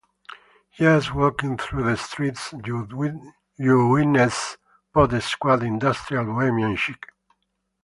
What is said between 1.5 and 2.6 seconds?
through the streets